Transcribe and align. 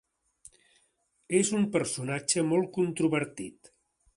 És 1.41 1.51
un 1.59 1.67
personatge 1.75 2.45
molt 2.53 2.73
controvertit. 2.79 3.75